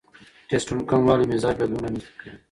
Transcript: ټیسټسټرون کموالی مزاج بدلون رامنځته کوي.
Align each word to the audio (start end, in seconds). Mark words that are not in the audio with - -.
ټیسټسټرون 0.49 0.81
کموالی 0.89 1.25
مزاج 1.31 1.55
بدلون 1.59 1.81
رامنځته 1.83 2.11
کوي. 2.19 2.31